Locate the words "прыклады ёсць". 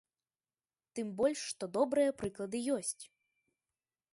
2.23-2.99